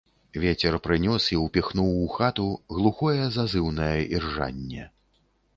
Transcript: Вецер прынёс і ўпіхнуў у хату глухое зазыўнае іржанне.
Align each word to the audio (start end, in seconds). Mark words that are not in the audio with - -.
Вецер 0.43 0.77
прынёс 0.85 1.27
і 1.35 1.37
ўпіхнуў 1.41 1.91
у 2.05 2.09
хату 2.15 2.47
глухое 2.79 3.23
зазыўнае 3.37 3.95
іржанне. 4.19 4.91